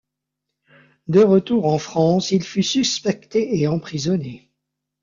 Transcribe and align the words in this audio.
De 1.07 1.19
retour 1.21 1.67
en 1.67 1.77
France 1.77 2.31
il 2.31 2.43
fut 2.43 2.63
suspecté 2.63 3.59
et 3.61 3.67
emprisonné. 3.67 4.49